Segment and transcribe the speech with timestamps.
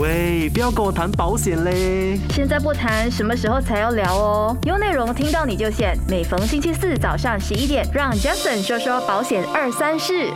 [0.00, 2.18] 喂，不要跟我谈保险嘞！
[2.30, 4.56] 现在不谈，什么时候才要聊哦？
[4.64, 5.96] 有内容听到你就选。
[6.08, 10.32] 每逢星期四早上十一点，让 Jason 说说保险二三事。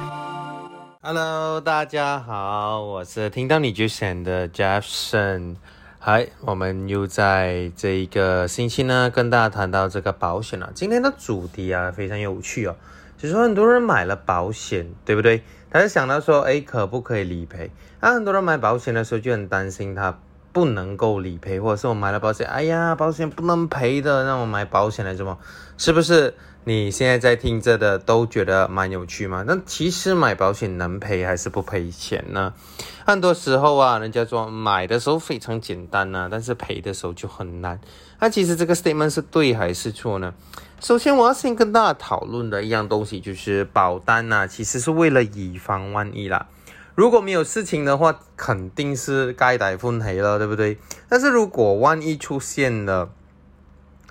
[1.01, 5.57] Hello，大家好，我是听到你就选的 Jason。
[5.99, 10.71] 嗨，我们又在这一个星期呢，跟大家谈到这个保险了。
[10.73, 12.77] 今天的主题啊，非常有趣哦。
[13.17, 15.43] 就是说，很多人买了保险，对不对？
[15.71, 17.71] 他就想到说，哎，可不可以理赔？
[18.01, 20.19] 那很多人买保险的时候就很担心，他
[20.59, 25.39] 不能够理赔，或者是我买了保险，哎呀，保险不能赔的，那我买保险来着么？
[25.79, 26.35] 是不是？
[26.65, 29.45] 你现在在听着的都觉得蛮有趣吗？
[29.47, 32.53] 那其实买保险能赔还是不赔钱呢？
[33.07, 37.79] 很多时候啊，人家说买的时候非常简单呐，但是赔的时候就很难。
[38.19, 40.35] 那其实这个 statement 是对还是错呢？
[40.81, 46.49] 首先，我要先跟大家讨论的一样东西就是保单呐，其实是为了以防万一啦。
[46.99, 50.79] 如果没有事情的话，肯定是该带分赔了，对不对？
[51.09, 53.11] 但是如果万一出现了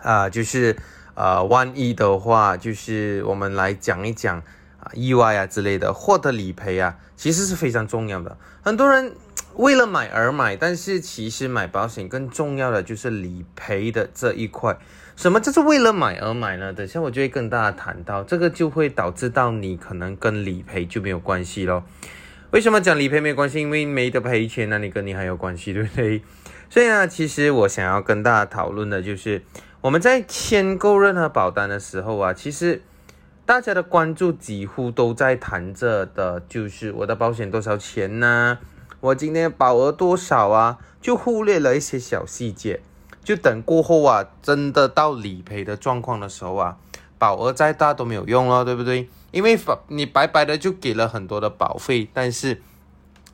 [0.01, 0.77] 啊，就是。
[1.13, 4.37] 呃，万一的话，就是我们来讲一讲
[4.79, 8.37] 啊，意外啊之类的，获得理赔啊，其实是非常重要的。
[8.61, 9.15] 很多人
[9.55, 14.77] 为了买而买，但是其实买保险更重要的就是理赔的这一块。
[15.15, 16.71] 什么叫做为了买而买呢？
[16.71, 21.83] 等下我就会跟大家谈到，这个就会导致到你可能跟理赔就没有关系咯。
[22.51, 23.59] 为什么讲理赔没关系？
[23.59, 26.21] 因为没得赔钱，那你跟你还有关系，对不对？
[26.69, 29.43] 所以呢，其实我想要跟大家讨论的就是。
[29.81, 32.81] 我们在签购任何保单的时候啊，其实
[33.45, 38.57] 大家的关注几乎都在谈着的，就是我的保险多少钱呢？
[38.99, 40.79] 我今天保额多少啊？
[40.99, 42.81] 就忽略了一些小细节，
[43.23, 46.77] 就等过后啊，真的到理赔的状况的时候啊，
[47.19, 49.07] 保额再大都没有用了，对不对？
[49.31, 52.61] 因为法你白白的就给了很多的保费，但是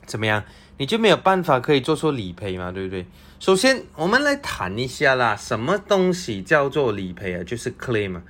[0.06, 0.44] 怎么样？
[0.76, 3.06] 你就没有办法可以做出理赔嘛，对不对？
[3.38, 7.44] 首先，我们来谈一下啦，什么东西叫做理赔啊？
[7.44, 8.20] 就是 claim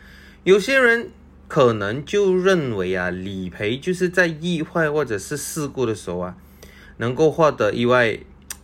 [0.42, 1.08] 有些人
[1.48, 6.36] 可能就认为啊，理赔就是在意外或者是事故的时候啊，
[6.98, 8.18] 能够获得意外，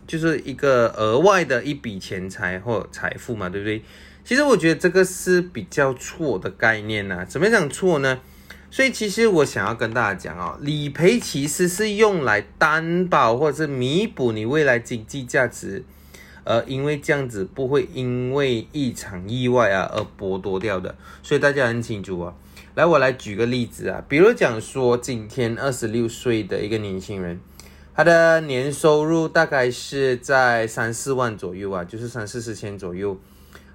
[0.05, 3.81] 就是一个额外的一笔钱财或财富嘛，对不对？
[4.23, 7.25] 其实我觉得这个是比较错的概念呐。
[7.25, 8.19] 怎么讲错呢？
[8.73, 15.83] 所以其实我想要跟大家讲哦，理赔其实是用来担保或者是弥补你未来经济价值，
[16.45, 20.95] 呃，因为这样子不会因为一场意外啊而剥夺掉的。
[21.21, 22.33] 所以大家很清楚啊。
[22.73, 27.41] 来，我来举个例子啊，比如讲说今天二十六岁的一个年轻人，
[27.93, 33.19] 他的年收入大概是在三四万左右啊，就是三四十千左右，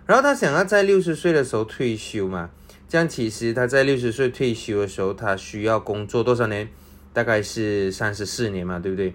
[0.07, 2.49] 然后他想要在六十岁的时候退休嘛。
[2.89, 6.69] 这样其实他在六十岁退休的时候，他需要工作多少年？
[7.13, 9.15] 大概是三十四年嘛，对不对？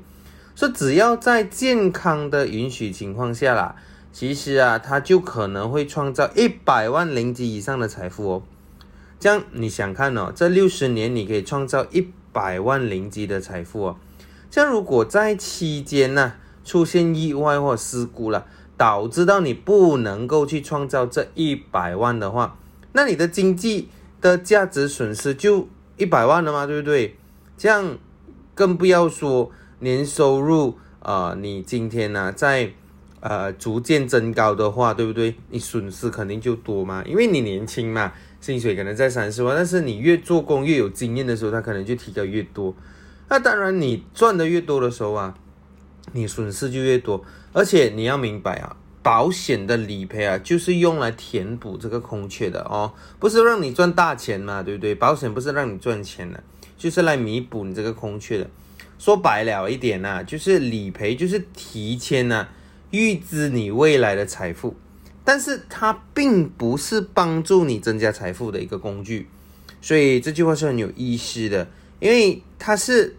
[0.56, 3.76] 说只要在健康的允许情况下啦，
[4.12, 8.44] 其实啊，他就可能会创造一百万零级以上的财富哦。
[9.20, 13.98] 这样你想看哦，这六十年你可以创造一百万零级的财富哦。
[14.50, 16.34] 这样如果在期间呢
[16.66, 18.46] 出现意外或事故了，
[18.76, 22.58] 导致到你不能够去创造这一百万的话，
[22.94, 26.66] 那你的经济的价值损失就一百万了吗？
[26.66, 27.16] 对不对？
[27.58, 27.98] 这样
[28.54, 32.72] 更不要说年收入啊，你今天呢在
[33.20, 35.36] 呃逐渐增高的话，对不对？
[35.50, 42.76] 你损失肯定就多嘛，因为你年轻嘛，薪水可能在三十万，但是你越做工越有经验的时候，它可能就提高越多。
[43.30, 45.36] 那当然，你赚的越多的时候啊，
[46.12, 47.24] 你损失就越多，
[47.54, 48.76] 而且你要明白啊。
[49.04, 54.94] 保险的理赔啊，就是用来填补这个空缺的哦，不是让你赚大钱嘛，对不对？
[54.94, 56.44] 保险不是让你赚钱的，
[56.78, 58.50] 就是来弥补你这个空缺的。
[59.00, 62.48] 说白了一点呐，就是理赔就是提前呐
[62.92, 64.76] 预支你未来的财富，
[65.26, 69.28] 但是它并不是帮助你增加财富的一个工具。
[69.82, 71.68] 所以这句话是很有意思的，
[72.00, 73.18] 因为它是。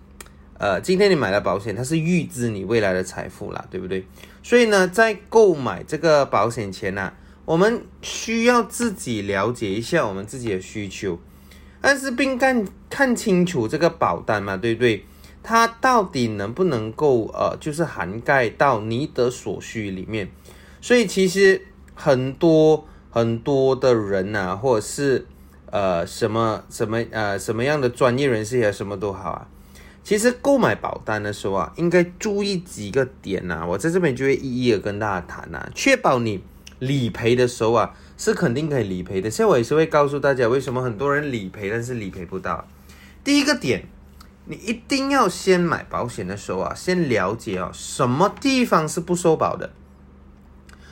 [0.59, 4.06] 呃，今天你买了保险，它是预支你未来的财富啦，对不对？
[4.42, 7.12] 所以呢，在购买这个保险前呢，
[7.44, 11.18] 我们需要自己了解一下我们自己的需求，
[11.80, 15.04] 但是并看看清楚这个保单嘛，对不对？
[15.44, 20.30] 它到底能不能够呃，就是涵盖到你的所需里面？
[20.80, 25.26] 所以其实很多很多的人呐，或者是
[25.70, 29.48] 呃什么什么呃什么样的专业人士也什么都好啊。
[30.04, 36.43] 其实购买保单的时候啊，应该注意几个点呐，我在这边就会一一的跟大家谈呐，确保你
[36.81, 39.31] 理赔的时候啊，是肯定可以理赔的。
[39.31, 42.66] 现在我也是会告诉大家，为什么很多人理赔，但是理赔不到。
[43.22, 43.84] 第一个点，
[44.46, 49.72] 你一定要先买保险的时候啊，先了解哦，什么地方是不收保的，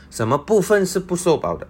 [0.09, 1.67] 什么部分是不收保的。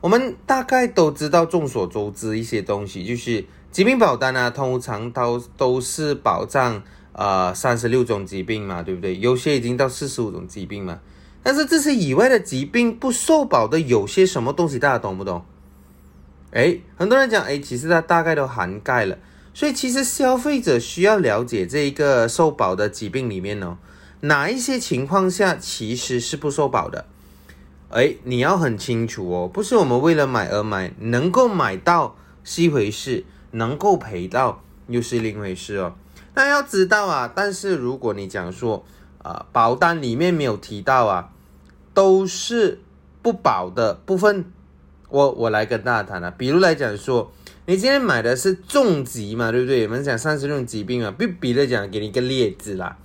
[0.00, 3.44] 我们大概都知道，众所周知一些东西，就是
[3.74, 6.80] 疾病保单呢，通常都都是保障
[7.10, 9.18] 呃三十六种疾病嘛，对不对？
[9.18, 11.00] 有些已经到四十五种疾病嘛。
[11.42, 15.44] 但是这些以外的疾病不受保的有些什么东西，大家懂不懂？
[16.52, 19.18] 哎，很多人讲，哎，其实它大概都涵盖了。
[19.52, 23.76] 所以其实消费者需要了解这一个受保的疾病里面呢，
[24.20, 27.06] 哪一些情况下其实是不受保的？
[27.88, 33.24] 哎，你要很清楚哦，不是我们为了买而买，能够买到是一回事，
[33.54, 35.94] 能够赔到又是另一回事哦。
[36.34, 38.84] 那要知道啊，但是如果你讲说
[39.22, 41.30] 啊，保单里面没有提到啊。
[41.94, 42.80] 都是
[43.22, 44.46] 不保的部分，
[45.08, 46.28] 我我来跟大家谈了。
[46.32, 47.32] 比如来讲说，
[47.66, 49.84] 你今天买的是重疾嘛，对不对？
[49.84, 52.98] 我们讲三十种疾病嘛，比比的讲，给你一个例子啦。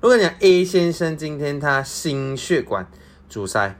[0.00, 2.88] 如果讲 A 先生今天他心血管
[3.28, 3.78] 阻塞，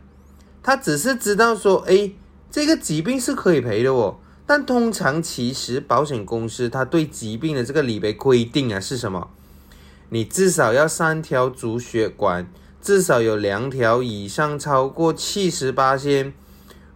[0.62, 2.12] 他只是知道说，哎，
[2.50, 4.18] 这个疾病是可以赔的哦。
[4.50, 9.30] 但通常其实保险公司它对疾病的这个理赔规定啊是什么？
[10.08, 12.50] 你至少要三条主血管。
[12.82, 16.32] 至少有两条以上超过七十八先，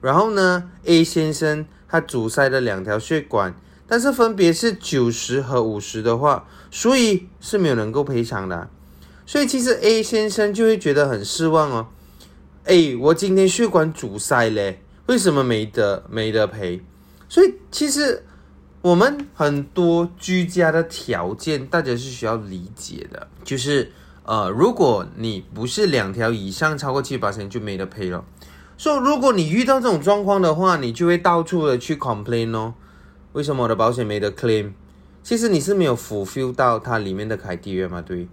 [0.00, 3.54] 然后呢，A 先生他阻塞了两条血管，
[3.86, 8.68] 但是分别是九十和五十的话，所以是没有能够赔偿的。
[9.24, 11.86] 所以其实 A 先生就会觉得很失望哦。
[12.64, 16.82] 哎，我今天血管阻塞嘞，为什么没得没得赔？
[17.34, 18.22] 所以其实
[18.80, 23.90] 我们很多居家的条件，大家是需要理解的，就是。
[24.26, 28.24] 呃，如果你不是两条以上超过七八千就没得赔了。
[28.78, 32.72] 所以如果你遇到这种状况的话，你就会到处的去 complain 哦。
[33.34, 34.72] 为什么我的保险没得 claim？
[35.22, 38.26] 其实你是没有 fulfill 到它里面的 criteria 嘛，对。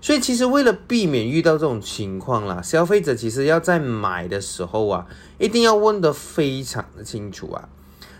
[0.00, 5.06] 所以其实为了避免遇到这种情况啦，消费者其实要在买的时候啊，
[5.36, 7.68] 一定要问得非常的清楚啊。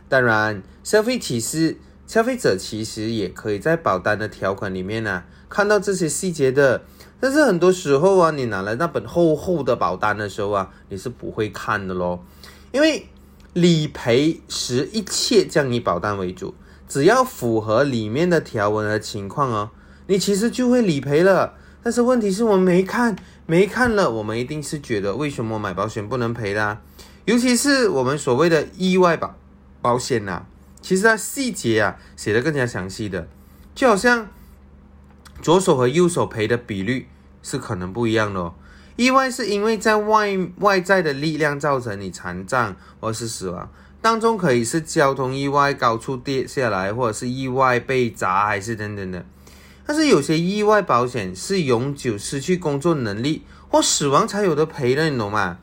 [0.09, 1.77] 当然，消费其实
[2.07, 6.83] 消费者其实也可以在保单的条款里面呢，看到这些细节的。
[7.19, 12.23] 但是很多时候啊，你拿来那本厚厚的保单的时候啊，你是不会看的咯，
[12.73, 13.07] 因为
[13.55, 16.55] 理赔时一切将以保单为主，
[16.87, 19.71] 只要符合里面的条文和情况哦，
[20.07, 21.55] 你其实就会理赔了。
[21.83, 23.17] 但是问题是我们没看，
[23.47, 26.83] 没看了，我们一定是觉得为什么买保险不能赔啦？
[27.25, 29.35] 尤其是我们所谓的意外保
[29.81, 30.43] 保险呐，
[30.81, 33.29] 其实它细节啊写的更加详细的，
[33.75, 34.29] 就好像。
[35.43, 37.09] 左手和右手赔的比率
[37.43, 38.55] 是可能不一样的哦。
[38.97, 40.31] 意外是因为在外
[40.61, 43.71] 外在的力量造成你残障或是死亡，
[44.01, 49.27] 当中可以是交通意外高处跌下来，或者是意外被砸，还是等等的。
[49.85, 55.59] 但是有些意外保险是永久失去工作能力或死亡才有的赔的，你懂吗？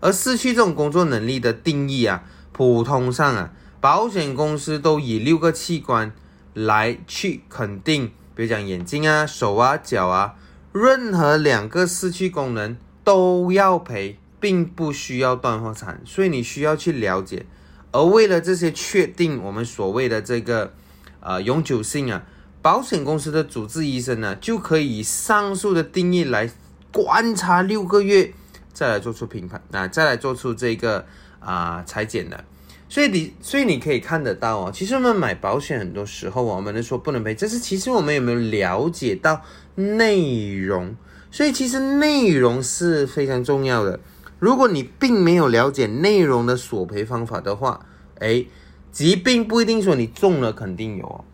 [0.00, 2.22] 而失去这种工作能力的定义啊，
[2.56, 6.10] 普通上啊，保险公司都以六个器官
[6.54, 8.10] 来去肯定。
[8.34, 10.36] 比如讲眼睛啊、手啊、脚啊，
[10.72, 12.74] 任何两个失去功能
[13.04, 17.44] 都要赔，并不需要断或残，所以你需要去了解。
[17.92, 20.72] 而为了这些确定我们所谓的这个
[21.20, 22.22] 呃永久性啊，
[22.62, 26.50] 保险公司的主治医生呢，就可以以上述的定义来
[26.90, 28.32] 观察六个月，
[28.72, 31.04] 再来做出评判，那再来做出这个
[31.40, 32.44] 啊裁剪的。
[32.88, 34.70] 所以你，所以你可以看得到哦。
[34.72, 39.42] 其实我们买保险很多时候，我们都说不能赔，但是其实我们有没有了解到
[39.74, 40.94] 内容？
[41.30, 43.98] 所以其实内容是非常重要的。
[44.38, 47.84] 如果你并没有了解内容的索赔方法的话，
[48.20, 48.44] 哎，
[48.92, 51.24] 疾病不一定说你中了肯定有哦。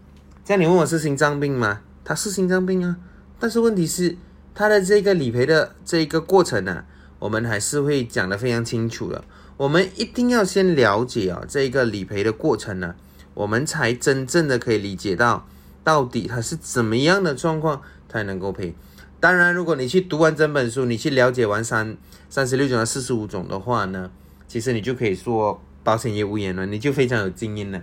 [0.44, 1.80] 这样你问我是心脏病吗？
[2.02, 2.96] 它是心脏病啊，
[3.38, 4.16] 但是问题是
[4.54, 6.84] 它的这个理赔的这一个过程呢，
[7.18, 9.22] 我们还是会讲得非常清楚的。
[9.56, 12.94] 我们一定要先了解啊，这一个理赔的过程呢，
[13.34, 15.46] 我们才真正的可以理解到，
[15.84, 18.74] 到底它是怎么样的状况才能够赔。
[19.20, 21.96] 当然，如果你去读完整本书，你去了解完三
[22.28, 24.10] 三十六种到四十五种的话呢，
[24.48, 27.80] 其实你就可以说保险业务员了，你就非常有经验了。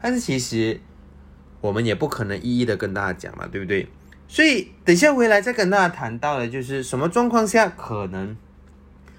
[0.00, 0.80] 但是其实
[1.60, 3.86] 我们也不可能一一的跟大家讲嘛，对不对？
[4.26, 8.34] 所以等下回来再跟大家谈到的，就是什么状况下可能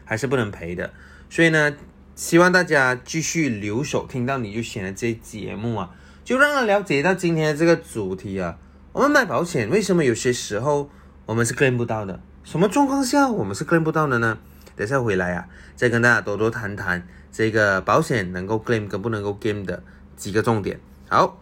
[0.04, 0.92] 还是不能赔的。
[1.32, 1.74] 所以呢。
[2.14, 8.60] 希望大家继续留守，听到你就选了这节目啊，就让他了解到今天的这个主题啊。
[8.92, 10.92] 我们买保险，为什么有些时候
[11.26, 12.20] 我们是 claim 不到的？
[12.44, 14.38] 什么状况下我们是 claim 不到的呢？
[14.76, 19.82] 等下回来啊，再跟大家多多谈谈这个保险能够 claim 跟不能够 claim 的
[20.16, 20.80] 几个重点。
[21.08, 21.42] 好，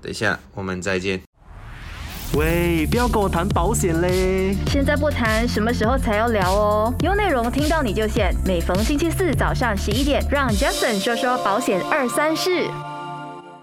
[0.00, 1.25] 等一下我们再见。
[2.34, 4.54] 喂，不要跟我谈保险嘞！
[4.66, 6.94] 现在不谈，什么时候才要聊哦？
[7.00, 12.68] 有内容听到你就现，每逢星期四早上十一点，让 Jason 说说保险二三事。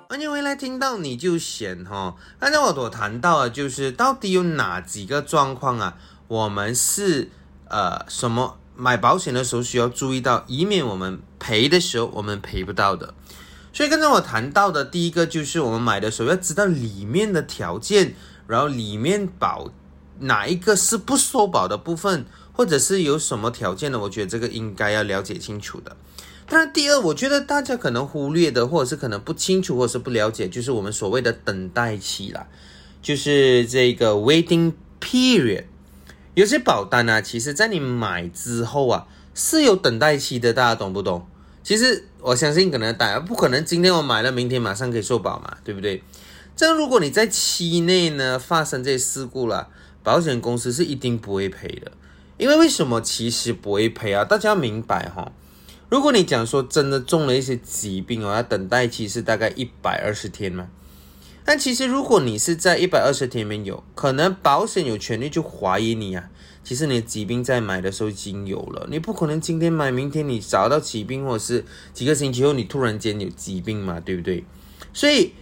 [0.09, 2.15] 欢迎回来，听到你就选哈。
[2.39, 5.95] 刚才我所谈到的，就是到底有哪几个状况啊？
[6.27, 7.29] 我们是
[7.67, 13.13] 呃什么买保险的时候需要注意到，以免我们赔的时候我们赔不到的。
[13.71, 18.15] 所以刚才我谈到的第一个就是我们买的时候要知道里面的条件。
[18.47, 19.71] 然后里面保
[20.19, 23.99] 哪一个是不收保的部分，或者是有什么条件的？
[23.99, 25.95] 我觉得这个应该要了解清楚的。
[26.47, 32.45] 当然，第二，我觉得大家可能忽略的，或者是可能不清楚，或者是不了解，就是我们所谓的等待期啦，
[33.01, 35.63] 就是这个 waiting period。
[36.35, 41.25] 有些保单呢，其实在你买之后啊，是有等待期的，大家懂不懂？
[41.63, 46.03] 其实我相信可能大家不可能今天我买了，明天马上可以受保嘛，对不对？
[46.55, 49.69] 这如果你在期内呢发生这些事故了，
[50.03, 51.91] 保险公司是一定不会赔的。
[52.37, 54.23] 因为为什么其实不会赔啊？
[54.23, 55.31] 大家要明白哈。
[55.89, 60.67] 如果你讲说真的中了一些疾病哦，要等待期是大概一百二十天嘛。
[61.45, 66.29] 但其实如果你是在一百二十天里面有可能保险有权利就怀疑你啊，
[66.63, 74.43] 其实你的疾病在买的时候已经有了，你不可能今天买，明天你找到疾病，或者是几个星期后你突然间有疾病嘛，对不对？
[74.93, 75.33] 所以。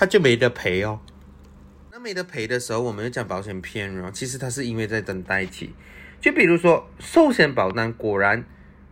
[0.00, 0.98] 他就没得赔哦，
[1.92, 4.10] 那没得赔的时候，我们就讲保险骗人。
[4.14, 5.74] 其实它是因为在等待期，
[6.22, 8.42] 就比如说寿险保单，果然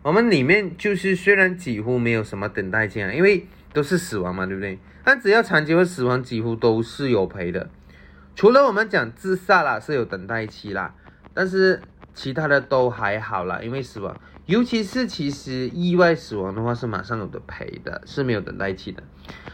[0.02, 4.78] 我们里面就是虽然几乎没有什么等待期啊，因为都是死亡嘛，对不对？
[5.02, 7.70] 但只要残疾或死亡，几乎都是有赔的。
[8.36, 10.94] 除了我们讲自杀啦是有等待期啦，
[11.32, 11.80] 但是
[12.12, 14.14] 其他的都还好啦，因为死亡，
[14.48, 19.02] 尤其是其实意外死亡的话是马上有的赔的，是没有等待期的。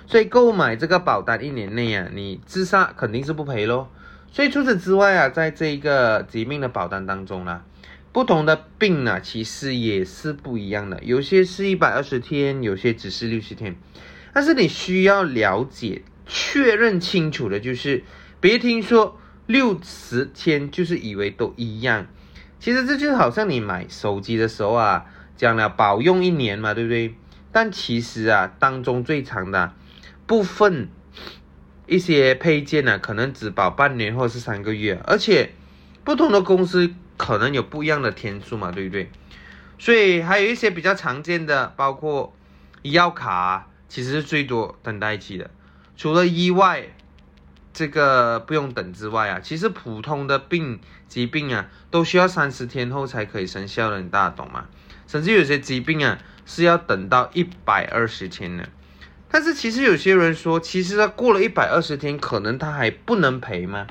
[0.06, 3.90] 所以购买这个保单一年内啊，你自杀肯定是不赔咯。
[4.30, 7.62] 所以除此之外啊，在这个疾病的保单当中呢，
[8.12, 11.02] 不同的病呢，其实也是不一样的。
[11.02, 13.74] 有些是一百二十天，有些只是六十天。
[14.32, 18.04] 但是你需要了解、确认清楚的就是，
[18.38, 22.06] 别听说六十天就是以为都一样。
[22.64, 25.04] 其实这就好像你买手机的时候啊，
[25.36, 27.14] 讲了保用一年嘛，对不对？
[27.52, 29.74] 但其实啊，当中最长的。
[30.26, 30.88] 部分
[31.86, 35.50] 一些配件呢，可能只保半年或者是三个月，而且
[36.04, 39.10] 不同的公司可能有不一样的天数嘛，对不对？
[39.78, 42.34] 所以还有一些比较常见的，包括
[42.80, 45.50] 医药卡，其实是最多等待期的。
[45.98, 46.84] 除了意外
[47.74, 50.80] 这个不用等之外啊，其实普通的病
[51.14, 54.66] 疾病啊，都需要三十天后才可以生效的，大家懂吗？
[55.06, 58.68] 甚至有些疾病啊，是要等到一百二十天的。
[59.30, 63.86] 但是其实有些人说，其实他过了一百二十天，可能他还不能赔吗？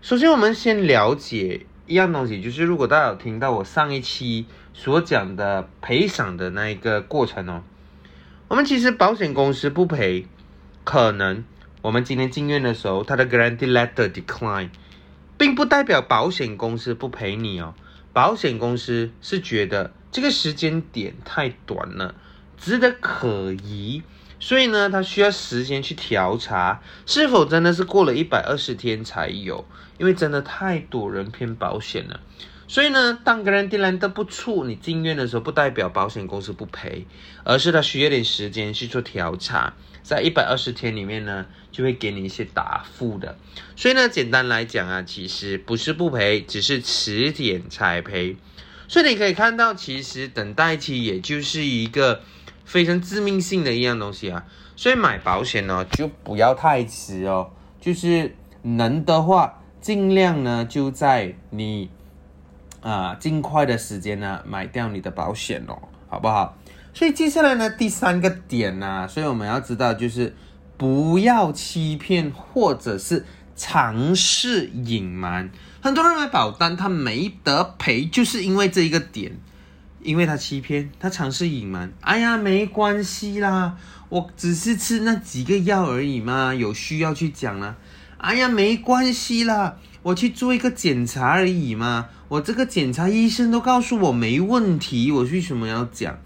[0.00, 7.62] 首先，我们先了解一样东西，就是如果大家有听到我上一期所讲的赔偿的那一个过程哦，
[8.48, 10.26] 我们其实保险公司不赔，
[10.84, 11.44] 可能
[11.82, 14.70] 我们今天进院的时候，他的 grant letter decline，
[15.40, 17.74] 并不代表保险公司不赔你哦，
[18.12, 22.14] 保险公司是觉得这个时间点太短了，
[22.58, 24.02] 值得可疑。
[24.38, 29.64] 所以呢，他需要时间去调查是否真的是过了一百二十天才有，
[29.96, 32.20] 因为真的太多人骗保险了。
[32.68, 37.06] 所以呢，当个人突然的不出你进院的时候，不代表保险公司不赔，
[37.44, 39.72] 而是他需要点时间去做调查，
[40.10, 43.38] 在一百二十天里面呢，就会给你一些答复的。
[43.76, 48.36] 所以呢，简单来讲啊，其实不是不赔，只是迟点才赔。
[48.88, 52.22] 所以你可以看到，其实等待期也就是一个。
[52.62, 57.50] 非常致命性的一样东西啊，所以买保险呢就不要太迟哦，
[57.80, 61.90] 就是能的话尽量呢就在你
[62.80, 66.56] 啊尽快的时间呢买掉你的保险哦，好不好？
[66.92, 70.34] 所以接下来呢第三个点呢，所以我们要知道就是
[70.76, 73.24] 不要欺骗或者是
[73.56, 75.50] 尝试隐瞒。
[75.80, 79.38] 很多人买保单他没得赔，就是因为这一个点。
[80.02, 81.92] 因为他欺骗，他尝试隐瞒。
[82.00, 83.76] 哎呀，没关系啦，
[84.08, 87.76] 我只是吃那几个药而已嘛，有需要去讲了。
[88.16, 96.18] 哎呀，没关系啦，我去做一个检查而已嘛，我这个检查医生都告诉我没问题，我为什么要讲？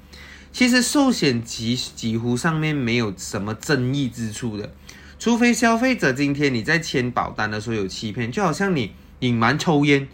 [0.55, 4.73] 其实寿险几几乎上面没有什么争议之处的，
[5.19, 10.07] 除非消费者今天你在签保单的时候有欺骗，就好像你隐瞒抽烟，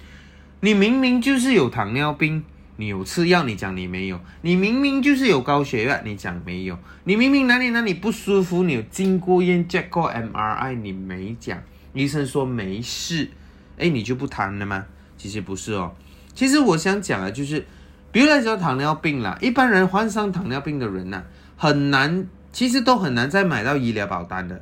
[0.60, 2.42] 你明明就是有糖尿病。
[2.76, 11.62] 你有吃药，你讲你没有；你明明就是有高血压，你讲没有；你明明哪里哪里不舒服，你有经过验、check 过 MRI，你没讲。
[11.92, 13.28] 医生说没事，
[13.76, 14.86] 哎，你就不谈了吗？
[15.18, 15.94] 其实不是哦。
[16.34, 17.66] 其实我想讲的就是，
[18.12, 21.22] 比如来说糖尿病啦，一般人患上糖尿病的人呢，
[21.56, 24.60] 很难，其实都很难再买到医疗保单的，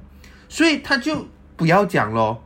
[0.49, 1.27] 所以他就
[1.57, 2.43] 不要讲咯。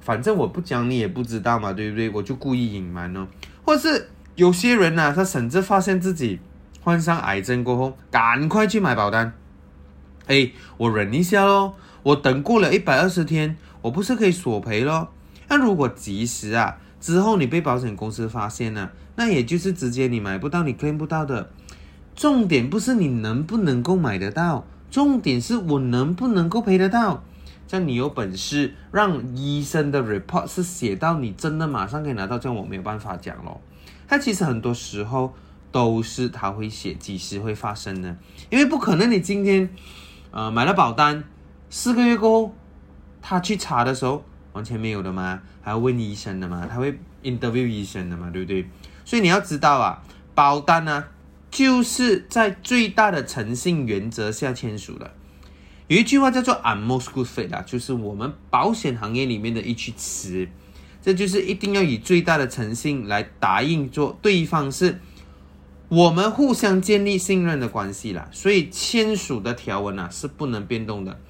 [0.00, 2.10] 反正我不讲你也不知道嘛，对不对？
[2.10, 3.26] 我就故意隐瞒哦。
[3.64, 6.40] 或是有些人呐，他甚至发现自己
[6.82, 9.32] 患上癌症过后，赶快去买保单。
[10.26, 15.08] 哎，我忍一下咯，我等过了一百二十天，我不是可以索赔咯？
[15.48, 21.50] 那如果及时啊，之后你被保险公司发现了，那也就是直接你买不到，你 claim 不到的。
[22.14, 27.24] 重点不是你能不能够买得到，重点是我能不能够赔得到。
[27.66, 33.60] 像你有本事让医生的 report 是写到你真的马上可以拿到，这样我没有办法讲咯。
[34.06, 35.34] 他其实很多时候
[35.70, 38.14] 都是他会写几时会发生的，
[38.50, 39.70] 因为不可能你今天
[40.32, 41.24] 呃买了保单，
[41.70, 42.54] 四个月过后
[43.22, 48.68] 他去查的时候完全没有的嘛，还要问医生的嘛，他会 interview 医生的嘛，对不对？
[49.04, 50.02] 所以你要知道啊，
[50.34, 51.04] 保单呢
[51.50, 55.12] 就是在最大的诚信原则下签署的。
[55.88, 60.48] 有一句话叫做 "I'm most good fit" 啊，就是我们保险行业里面的一句词，
[61.02, 65.00] 这就是一定要以最大的诚信来答应做对方是
[65.88, 68.28] 我们互相建立信任的关系啦。
[68.32, 71.20] 所以签署的条文啊是不能变动的，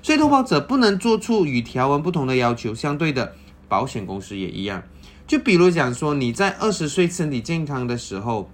[0.00, 2.74] 所以投保者不能做出与条文不同的要求。
[2.74, 3.34] 相对的，
[3.68, 4.82] 保险公司也一样。
[5.26, 8.48] 就比如讲说你在二十岁身体健康的时候，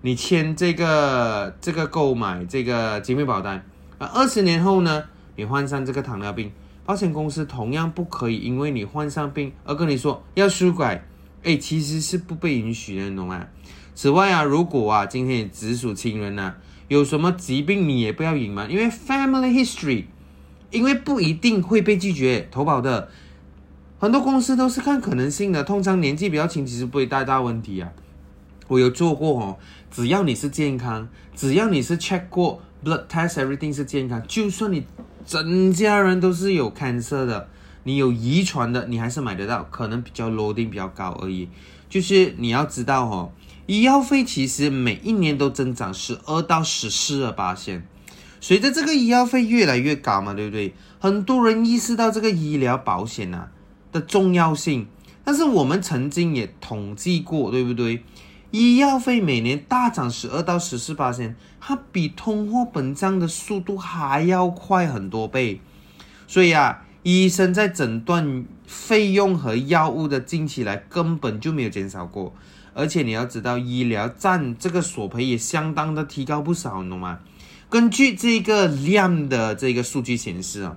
[0.00, 3.64] 你签这个这个购买这个疾病保单。
[3.98, 5.04] 啊二十年后呢，
[5.36, 6.50] 你患上这个糖尿病，
[6.84, 11.04] 保险公司同样不可以因为你患上病而跟你说要修改，
[11.42, 13.46] 哎，其实是不被允许的，你懂吗？
[13.94, 16.54] 此外啊，如果啊今天你直属亲人呢
[16.88, 20.04] 有什么疾病，你也不要隐瞒，因为 family history，
[20.70, 23.10] 因为不一定会被拒绝投保的，
[24.02, 27.88] 很多公司都是看可能性的，通常年纪比较轻，其实不会太大问题啊。
[28.66, 29.56] 我有做过哦，
[29.92, 32.60] 只要你是健康，只要你是 check 过。
[32.84, 34.84] Blood test everything 是健康，就算你
[35.24, 37.48] 整家人都是有 cancer 的，
[37.84, 41.48] 你有遗传的，你还是买得到，可能比较 loading 比较高而已。
[41.88, 43.30] 就是你要知道哦，
[43.66, 47.86] 医药费其实每一年都增长十二到十四二八线，
[48.40, 50.74] 随着这个医药费越来越高嘛，对不对？
[50.98, 53.52] 很多人意识到这个医疗保险啊
[53.92, 54.88] 的重要性，
[55.22, 58.02] 但是我们曾经也统计过，对不对？
[58.50, 65.60] 医药费每年大涨十二到十四八千，它比通货膨胀的速度还要快很多倍。
[66.26, 72.34] 所以啊，医生在诊断费用和药物的近期来根本就没有减少过。
[72.74, 77.20] 而且你要知道，医疗占这个索赔也相当的提高不少，你懂吗？
[77.68, 80.76] 根据这个量的这个数据显示啊，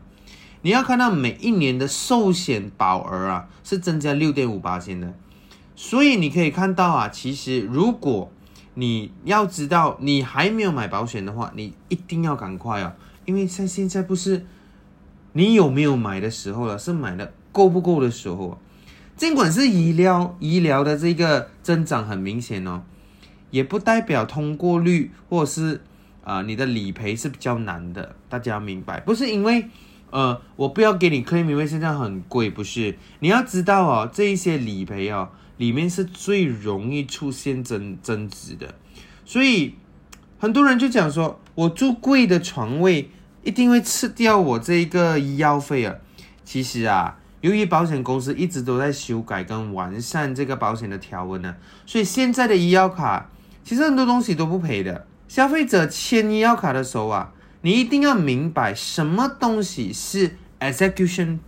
[0.66, 5.14] 你要看到每一年的寿险保额啊是增加六点五八千的。
[5.76, 8.32] 所以你可以看到啊，其实如果
[8.74, 14.44] 你要知道你还没有买保险的话，你一定要赶快啊，因为像现在不是
[15.34, 18.60] 你有没有买的时候了，是买的够不够的时候。
[19.16, 22.82] 尽管是医疗医疗的这个增长很明显哦，
[23.52, 25.84] 也不代表通过率或是
[26.24, 28.16] 啊你的理赔是比较难的。
[28.28, 29.70] 大家明白，不是因为
[30.16, 32.98] 呃我不要给你 claim，因为现在很贵，不是。
[33.20, 35.30] 你要知道哦，这一些理赔哦。
[35.58, 38.76] 里面是最容易出现增增值的，
[39.24, 39.76] 所以
[40.38, 43.10] 很多人就讲说，我住贵的床位
[43.42, 45.96] 一定会吃掉我这一个医药费啊。
[46.44, 53.30] 其实啊，由于保险公司一直都在修改跟完善这个保险的条文呢，所以现在的医药卡
[53.64, 55.08] 其实很多东西都不赔的。
[55.30, 57.32] 消费者签医药卡的时候啊，
[57.66, 61.40] 你一定要明白什么东西是 execution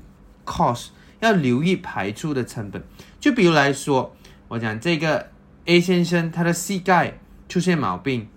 [0.43, 0.87] cost。
[1.19, 2.83] 要留意排除的成本，
[3.19, 4.15] 就比如来说，
[4.47, 5.31] 我讲这个
[5.65, 7.17] A 先生，他的膝盖
[7.49, 8.27] 出现毛病，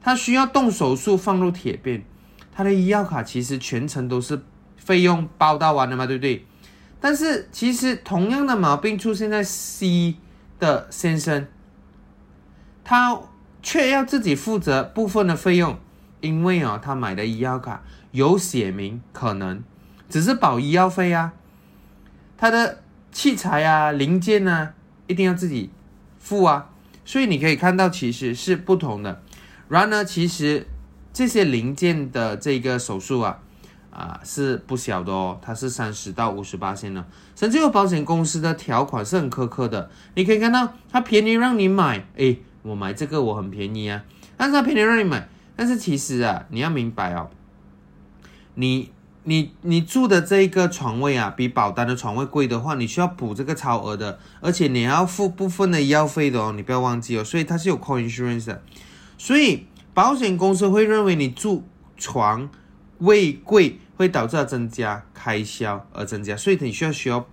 [0.00, 2.04] 他需要动手术放入铁片，
[2.52, 4.40] 他的医药卡其实全程都是
[4.76, 6.46] 费用包到完的嘛，对不对？
[7.00, 10.14] 但是其实同样的毛病出现在 C
[10.60, 11.48] 的先生，
[12.84, 13.20] 他
[13.60, 15.76] 却要自己负责部分的费用，
[16.22, 17.82] 因为啊，他买的医药卡
[18.12, 19.62] 有写明可能
[20.08, 21.34] 只是保医药费啊。
[22.38, 22.82] 他的
[23.12, 24.70] 器材啊、零件呢，
[25.06, 25.68] 一定要自己
[26.18, 26.70] 付啊，
[27.04, 29.20] 所以你可以看到其实是不同的。
[29.68, 30.66] 然而呢，其实
[31.12, 33.38] 这些零件的这个手术啊，
[33.90, 37.04] 啊是不小的哦，它是三十到五十八线呢。
[37.36, 44.02] 甚至有保险公司的条款是很苛刻的，你可以看到它便宜让你买，诶，我买这个我很便宜啊，
[44.36, 45.28] 但是它便宜让你买，
[45.62, 47.30] 但是其实啊，你要明白哦，
[48.56, 48.90] 你
[49.22, 57.22] 你你住的这一个床位啊，比保单的床位贵的话，你需要补这个超额的，而且你要付部分的医药费的哦，你不要忘记哦。
[57.22, 58.60] 所以它是有 co-insurance 的，
[59.16, 61.62] 所以保险公司会认为你住
[61.96, 62.50] 床
[62.98, 67.24] 位贵会导致它增加开销而增加，所以你需要需要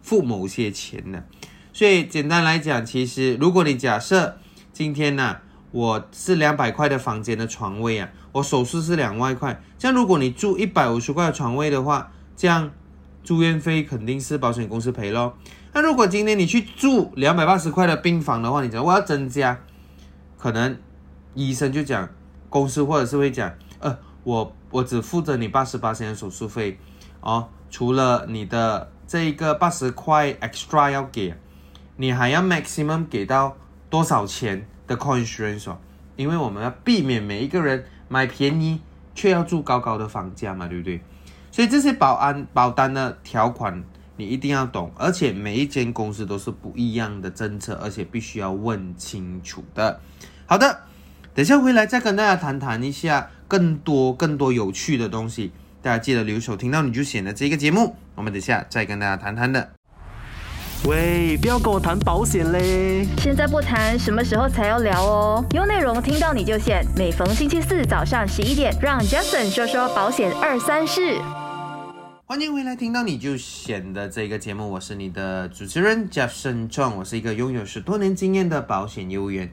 [0.00, 1.26] 付某些钱的。
[1.72, 4.38] 所以简单来讲，其实如果你假设
[4.72, 5.38] 今天呢、
[5.72, 9.60] 我是两百块的房间的床位啊，我手术是两万块。
[9.78, 12.70] 这样如果你住一百五十块的床位的话，这样
[13.24, 15.36] 住院费肯定是保险公司赔咯。
[15.72, 19.58] 那如果今天你去住两百八十块的病房的话，你讲我要增加，
[20.36, 20.76] 可能
[21.34, 22.06] 医生就讲
[22.50, 26.78] 公司或者是会讲，呃，我我只负责你八十八的手术费
[27.22, 31.34] 哦，除了你的这一个八十块 extra 要给，
[31.96, 33.56] 你还要 maximum 给到
[33.88, 35.74] 多少钱的 co-insurance？
[36.16, 38.80] 因为我们要避免每一个人买便宜
[39.14, 41.00] 却要住高高的房价嘛，对不对？
[41.50, 43.82] 所以这些保安保单的条款
[44.16, 50.00] 你一定要懂，而且每一间公司都是不一样的政策，而且必须要问清楚的。
[50.46, 50.82] 好的，
[51.34, 59.81] 等下回来再跟大家谈谈一下更多更多有趣的东西，大家记得留守听到你就选的这个节目，我们等下再跟大家谈谈的。
[60.84, 63.06] 喂，不要跟我谈保险嘞！
[63.18, 65.44] 现在不谈，什么时候才要聊哦？
[65.52, 71.20] 有内容听到你就选，每逢星期四早上十一点，让 Jason 说说保险二三事。
[72.24, 79.52] 欢迎回来，听到你就选的这个节目，我是你的主持人盛壮，我是一个拥有十多年经验的保险业务员。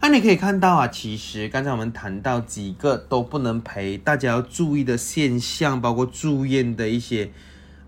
[0.00, 7.30] 那你可以看到啊，其实刚才我们谈到几个都不能赔，大家要注意的现象，包括住院的一些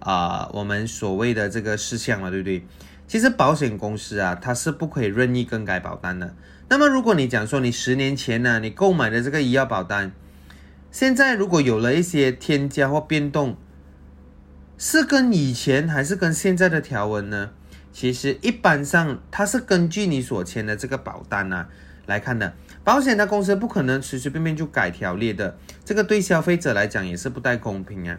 [0.06, 2.64] 啊、我们所谓的这个事项嘛，对不对？
[3.08, 6.32] 其实保险公司啊，它是不可以任意更改保单的。
[6.68, 10.12] 那么如果你讲说你十年前呢、你购买的这个医药保单，
[10.92, 13.56] 现在如果有了一些添加或变动，
[14.78, 17.50] 是跟以前还是跟现在的条文呢？
[17.92, 21.68] 其实一般上它是根据你所签的这个保单啊
[22.06, 22.54] 来看的。
[22.84, 28.18] 保险的公司不可能随随便便就改条例的，这个对消费者来讲也是不太公平啊。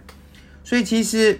[0.63, 1.39] 所以其实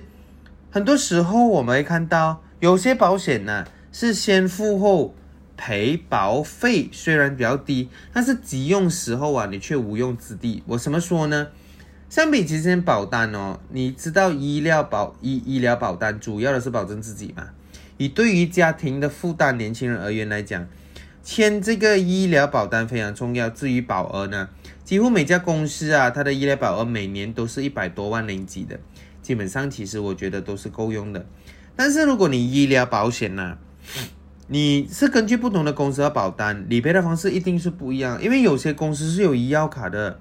[0.70, 5.16] 很多时候我们会看到有些保险呢是先付后
[5.56, 10.62] 赔保费，虽然比较低，但是急用时候啊你却无用之地。
[10.68, 11.48] 我怎么说呢？
[12.10, 17.50] 相比之前保单哦，你知道医疗保医医疗保单主要的是保证自己嘛？
[17.98, 20.68] 以对于家庭的负担年轻人而言来讲，
[21.24, 23.50] 签这个医疗保单非常重要。
[23.50, 24.48] 至于保额呢，
[24.86, 28.80] 几乎每家公司啊，它的医疗保额每年都是一百多万零几的，
[29.28, 31.26] 基本上其实我觉得都是够用的。
[31.76, 33.58] 但是如果你医疗保险呢、
[34.48, 40.18] 你是根据不同的公司的保单理赔的方式一定是不一样，因为有些公司是有医药卡的，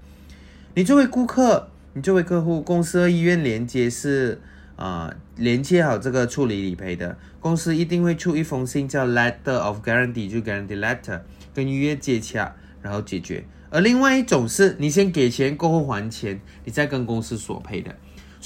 [0.75, 4.40] 你作为顾客，你作为客户，公司和医院连接是
[4.75, 11.21] 啊、呃连接好这个处理理赔的，公司一定会出一封信叫 letter of guarantee，就 guarantee letter，
[11.55, 13.45] 跟医院接洽，然后解决。
[13.71, 17.95] 而另外一种是你先给钱过后还钱，你再跟公司索赔的。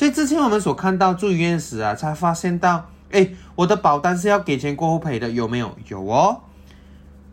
[0.01, 5.77] 所以之前我们所看到住院时啊，才发现到，哎，我的保单是要给钱过后赔的，有没有？
[5.89, 6.41] 有哦。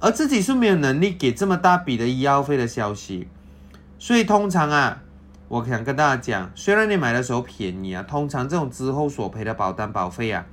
[0.01, 3.29] 而自己是没有能力给这么大笔的医药费的消息，
[3.97, 5.01] 所以通常啊，
[5.47, 10.45] 我想跟大家讲，虽然你买的时候便宜啊，通常这种之后索赔的保单保费啊，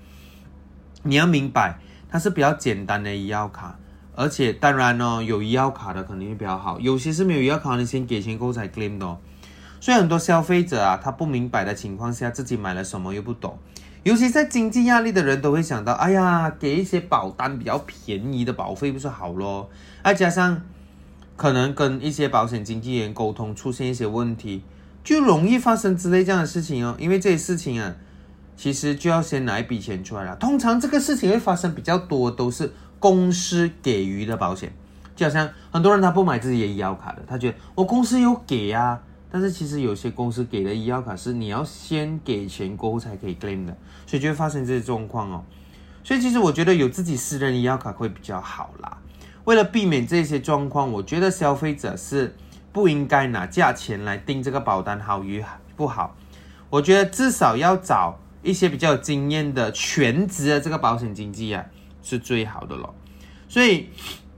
[1.03, 3.77] 你要明白它是比较简单的医药卡，
[4.14, 9.18] 而且当然哦，有医药卡的肯定会比较好，有些是没有医药卡，你先给钱过后才 claim 的。
[9.85, 13.59] 所以很多消费者啊，他不明白的情况下，自己买了什么又不懂，
[14.03, 19.68] 尤其在经济压力的人都会想到，哎呀，给一些保单比较便宜的保费不是好咯？
[20.03, 20.62] 再加上
[21.37, 24.62] 可能跟一些保险经纪人沟通出现一些问题，
[25.05, 26.97] 就容易发生之类这样的事情哦。
[26.99, 27.94] 因为这些事情啊，
[28.57, 30.35] 其实就要先拿一笔钱出来了。
[30.37, 34.73] 通常这个事情会发生比较多，都是公司给予的保险，
[35.14, 38.99] 就好像很多人他不买自己的医药卡的，他觉得我公司有给啊。
[39.35, 45.44] 但是其实有些公司给的医药卡是你要先给钱过后才可以 claim 的，所以就会发生这些状况哦。
[46.05, 48.97] 所以其实我觉得有自己私人医药卡会比较好啦。
[49.42, 52.37] 为了避免这些状况，我觉得消费者是
[52.73, 55.44] 不应该拿价钱来定这个保单好与
[55.75, 56.14] 不好。
[56.70, 61.66] 我觉得至少要找一些比较有经验的全职的这个保险经纪啊，
[62.05, 62.94] 是最好的咯。
[63.49, 63.88] 所以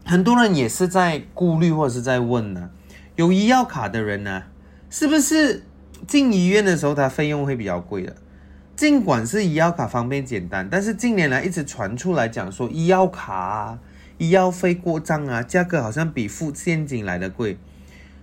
[0.07, 2.71] 很多人也是在顾虑或者是在问呢，
[3.17, 4.43] 有医药卡的人呢，
[4.99, 5.63] 是不是
[6.07, 8.17] 进医院的时候他费用会比较贵的？
[8.75, 13.79] 尽管是医药卡方便简单，但是近年来一直传出来讲说医药卡啊、
[14.17, 17.59] 医药费过账啊，价格好像比付现金来的贵。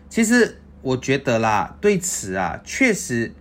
[0.09, 3.35] 其实我觉得啦，对此啊，确实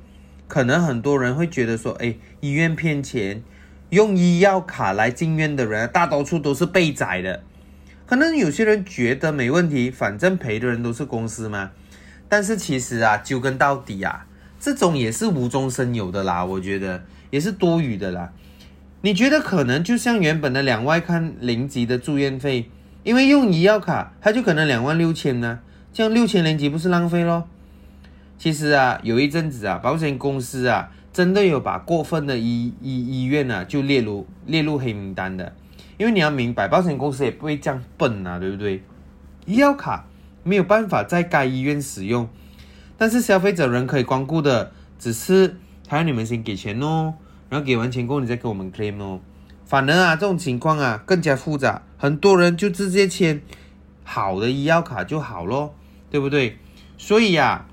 [0.47, 3.42] 可能很多人会觉得说，哎，医院骗钱，
[3.88, 7.42] 用医药卡来进院的人，大多数都是被宰的。
[8.05, 11.71] 可能有些人觉得没问题，反正赔的人都是公司嘛。
[12.33, 14.25] 但是其实啊，究根到底啊，
[14.59, 18.33] 这种也是无中生有的啦，我觉得也是多余的啦。
[19.03, 22.71] 你觉得可能就像原本的两万看零级的住院费，
[23.05, 25.59] 因为用医药卡，它就可能两万六千呢，
[25.92, 27.47] 这样六千零级不是浪费咯？
[28.38, 35.55] 其实啊，有一阵子啊，保险公司啊，真的有把过分的医医医院啊，就列入列入黑名单的。
[35.99, 38.83] 因为你要明白，保险公司也不会这样笨啊，对不对？
[39.45, 40.07] 医药卡
[40.42, 42.28] 没有办法在该医院使用，
[42.98, 45.57] 但是消费者仍可以光顾的，只是
[45.88, 47.14] 还要你们先给钱哦，
[47.48, 49.20] 然后给完钱过后你再给我们 claim 哦。
[49.64, 53.40] 反而啊，这种情况啊更加复杂，很多人就直接签
[54.05, 55.74] 好的医药卡就好咯，
[56.11, 56.59] 对不对？
[56.96, 57.66] 所以呀。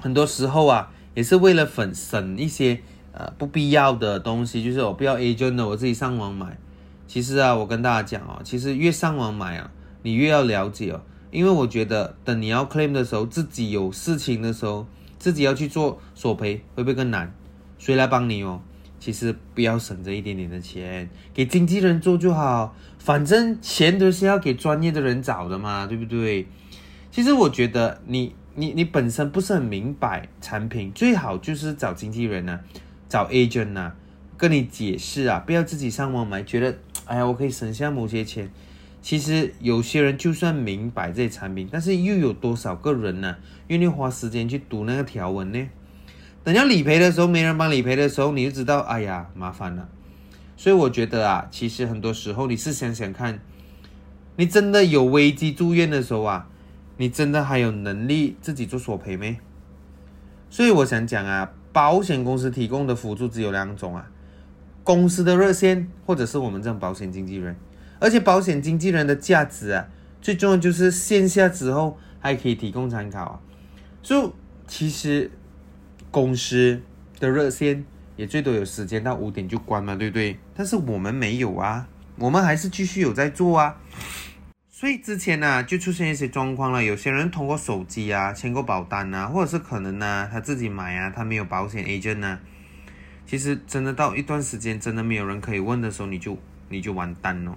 [0.00, 2.78] 很多时候啊，也是为了省省一些
[3.12, 6.58] 呃不必要的东西，就是我不要 agent 的，我自己上网买。
[7.06, 9.70] 其实啊，我跟大家讲哦，其实越上网买啊，
[10.02, 11.00] 你越要了解哦，
[11.34, 14.86] 因为我觉得等你要 claim 的时候，自己有事情的时候，
[15.18, 17.34] 自己要去做索赔，会不会更难？
[17.78, 18.62] 谁来帮你哦？
[19.00, 26.46] 其实不要省这一点点的钱，给经纪人做就好，反正钱都是要给专业的人找的嘛，对不对？
[27.10, 28.34] 其实我觉得你。
[28.56, 32.60] 你你本身不是很明白产品，最好就是找经纪人呐，
[33.08, 33.90] 找 agent 呐，
[34.36, 38.48] 跟你解释啊，不要自己上网买，觉得哎呀我可以省下某些钱。
[39.04, 43.36] 其实有些人就算明白这些产品，但是又有多少个人呢
[43.66, 45.68] 愿意花时间去读那个条文呢？
[46.42, 49.86] 等要理赔的时候，没人帮理赔的时候，你就知道哎呀麻烦了。
[50.56, 53.40] 所以我觉得啊，其实很多时候你是想想看，
[54.36, 56.48] 你真的有危机住院的时候啊。
[56.96, 59.36] 你真的还有能力自己做索赔没？
[60.48, 64.08] 所以我想讲啊，保险公司提供的辅助只有两种啊，
[64.82, 67.54] 公司的热线或者是我们这种保险经纪人。
[67.98, 69.88] 而且保险经纪人的价值啊，
[70.20, 73.40] 最重要就是线下之后还可以提供参考啊。
[74.02, 74.30] 所以
[74.66, 75.30] 其实
[76.10, 76.80] 公司
[77.18, 77.84] 的热线
[78.16, 80.38] 也最多有时间到五点就关嘛，对不对？
[80.54, 83.76] 但是我们没有啊，我们还是继续有在做啊。
[84.70, 86.82] 所以之前呢，就出现一些状况了。
[86.82, 92.38] 有些人通过手机啊签过保单啊，或者是可能呢他自己买啊，他没有保险 agent 呢。
[93.24, 96.36] 其实真的到一段时间，真的没有人可以问的时候，你就
[96.68, 97.56] 你就完蛋了。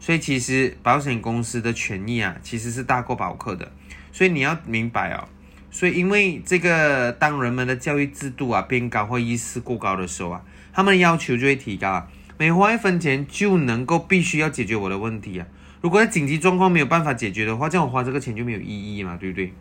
[0.00, 3.70] 所以其实保险公司的权益啊，其实是大过保客的。
[4.10, 5.28] 所以你要明白哦。
[5.70, 12.08] 所以因为这个，当人们的教育制度啊变高或意识过高的时候啊，他们的要求就会提高啊。
[12.36, 15.46] 每花一分钱就能够必须要解决我的问题啊。
[15.80, 19.52] 如果在紧急状况没有办法解决的话，这样我花这个钱就没有意义嘛，对不对？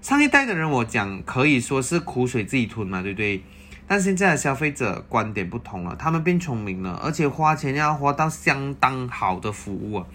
[0.00, 3.42] 上一代的人我讲可以说是苦水自己吞嘛，对不对？
[3.90, 10.06] 但现在的消费者观点不同了，他们变聪明了，而且花钱要花到相当好的服务啊。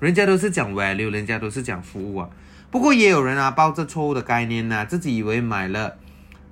[0.00, 2.30] 人家都是讲 value，人家都是讲服务啊。
[2.70, 5.98] 不过也有人啊抱着错误的概念呢，自己以为买了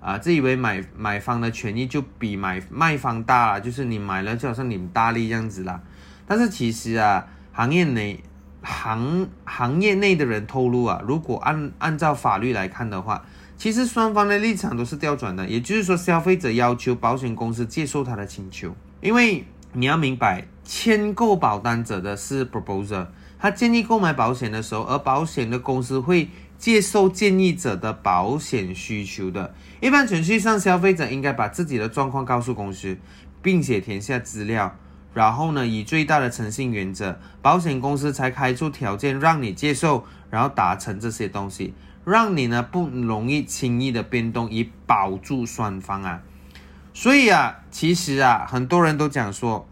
[0.01, 5.81] 啊，自以为买买方的权益就比买卖方大了，就是你买了就好像你们大利这样子啦。
[6.27, 7.27] 但是其实啊。
[7.57, 8.23] 行业内
[8.61, 13.25] 行行业内的人透露啊，如果按按照法律来看的话，
[13.57, 15.49] 其实双方的立场都是调转的。
[15.49, 23.07] 也就是说，消费者要求保险公司接受他的请求，因为你要明白，签购保单者的是 proposer，
[23.39, 29.55] 他建议购买保险的时候，而保险的公司会接受建议者的保险需求的。
[29.81, 32.97] 一般程序上，消费者应该把自己的状况告诉公司，
[33.43, 34.77] 并且填下资料。
[35.13, 41.73] 然后呢，以最大的诚信原则，保险公司才开出条件让你接受，然后达成这些东西，
[42.07, 46.23] 让你呢不容易轻易的变动，以保住双方啊。
[46.95, 49.67] 所以啊，其实啊，很多人都讲说，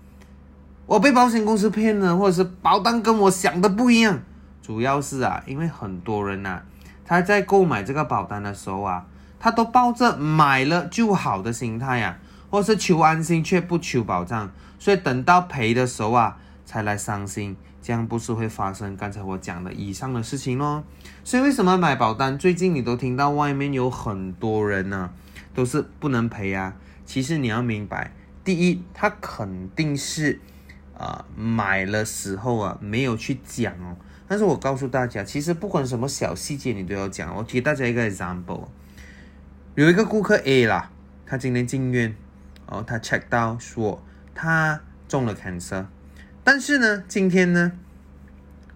[0.86, 4.20] 我被保险公司骗了，或者是保单跟我想的不一样。
[4.60, 6.62] 主要是啊，因为很多人呐，
[7.04, 9.06] 他在购买这个保单的时候啊，
[9.38, 12.18] 他都抱着买了就好的心态呀。
[12.50, 20.82] 或是求安心却不求保障，所以等到赔的时候啊，才来伤心，这样不是会发生刚才我讲的以上的事情咯。
[21.22, 22.38] 所以为什么买保单？
[22.38, 25.10] 最近你都听到外面有很多人呢，
[25.54, 26.74] 都是不能赔啊。
[27.04, 30.40] 其实你要明白，第一，他肯定是
[30.96, 33.94] 啊买了时候啊没有去讲哦。
[34.26, 37.36] 但是我告诉大家，其实不管什么小细节你都要讲。
[37.36, 38.68] 我给大家一个 example，
[39.74, 40.90] 有一个顾客 A 啦，
[41.26, 42.16] 他今天进院。
[42.66, 44.02] 然后，他 check 到说
[44.34, 45.84] 他中了 cancer，
[46.44, 47.72] 但是呢，今天呢，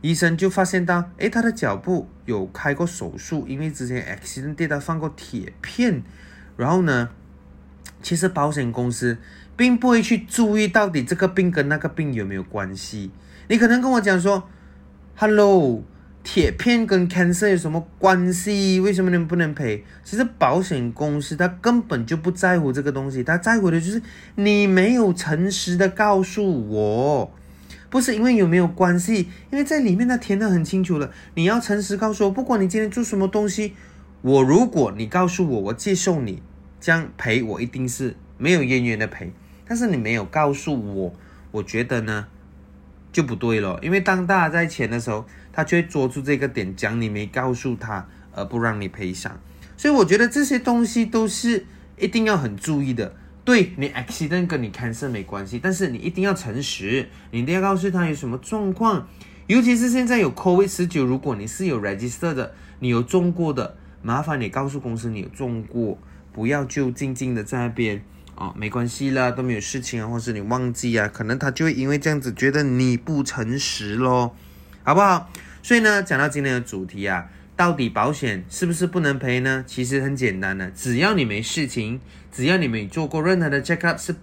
[0.01, 6.03] 医生就发现到，诶，他的脚部有开过手术，因为之前 accident 跌到放过铁片，
[6.57, 7.11] 然后呢，
[8.03, 9.19] 其实保险公司
[9.57, 13.11] 并不会去注意到底这个病跟那个病有没有关系。
[13.49, 14.49] 你可能跟我讲说
[15.15, 15.85] ，Hello。
[16.25, 18.81] 铁片跟 cancer 有什么关系？
[18.81, 19.83] 为什么你们不能赔？
[20.05, 24.03] 其实保险公司他根本就不在乎这个东西，他在乎的就是
[24.35, 27.33] 你没有诚实的告诉我，
[27.91, 33.75] 不是因为有没有关系，因为在里面他填的很清楚了，你要诚实告诉我，不管你今天做什么东西，
[34.23, 36.43] 我如果你告诉我，我接受你
[36.81, 39.33] 这样赔，我一定是没有渊源的赔。
[39.67, 41.15] 但是你没有告诉我，
[41.51, 42.27] 我觉得呢
[43.13, 45.25] 就不对了，因为当大家在钱的时候。
[45.51, 49.41] 他就会捉住这个点，讲你没告诉他，而不让你赔偿。
[49.77, 51.67] 所以我觉得这些东西都是
[51.99, 53.13] 一定要很注意的。
[53.49, 59.09] 对你 accident 跟你 cancer 没关系，但是你一定要诚实，你一定要告诉他有什么状况。
[59.47, 65.97] 尤其是现在有 COVID 十九，如果你是有 register 的，你有中过的，麻烦你告诉公司你有中过，
[66.31, 68.03] 不要就静静的在那边
[68.35, 74.37] 哦，没关系啦，都没有事情啊，或是你忘记啊，可能他就会因为这样子觉得你不诚实咯，
[74.83, 75.31] 好不好？
[75.63, 77.27] 所以呢，讲到今天的主题啊，
[77.59, 79.65] 到底保险是不是不能赔呢？
[79.67, 84.15] 其实很简单的，只要你没事情，只要你没做过任何的 check up 是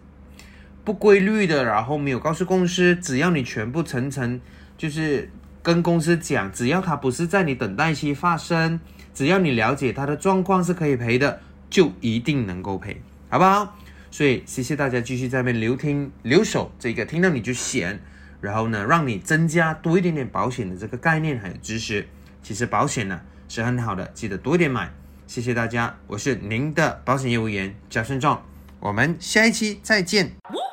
[0.86, 4.40] 不规律的，然后没有告诉公司，只要你全部层层
[4.78, 5.30] 就是
[5.62, 8.80] 跟公司讲，只要它不是在你等待期发生，
[9.14, 13.78] 只要你了解它的状况是可以赔的，就一定能够赔，好不好？
[14.10, 18.00] 所以谢谢大家继续在那边留听留守，这个听到你就选。
[18.40, 22.08] 然后呢，让你增加多一点点保险的这个概念还有知识。
[22.46, 24.88] 其实保险呢是很好的，记得多一点买。
[25.26, 28.40] 谢谢大家，我是您的保险业务员贾顺壮，
[28.80, 30.32] 我们下一期再见。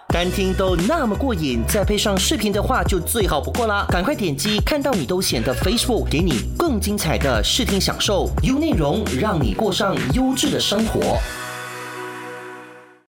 [0.09, 3.87] 单听都那么过瘾，再配上视频的话就最好不过啦！
[3.89, 11.19] 赶快点击看到你都显得 Facebook，给你更精彩的视听享受，优内容让你过上优质的生活。